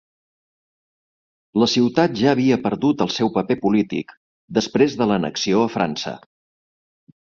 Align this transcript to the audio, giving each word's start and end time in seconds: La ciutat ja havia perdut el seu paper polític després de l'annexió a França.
La 1.65 1.67
ciutat 1.73 2.17
ja 2.23 2.33
havia 2.33 2.59
perdut 2.65 3.05
el 3.07 3.13
seu 3.19 3.31
paper 3.39 3.61
polític 3.69 4.19
després 4.63 5.01
de 5.03 5.13
l'annexió 5.13 5.65
a 5.65 5.73
França. 5.81 6.21